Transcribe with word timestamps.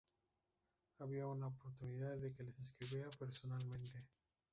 Había 0.97 1.27
una 1.27 1.45
oportunidad 1.49 2.17
de 2.17 2.33
que 2.33 2.41
les 2.41 2.57
escribiera 2.57 3.11
personalmente.". 3.19 4.03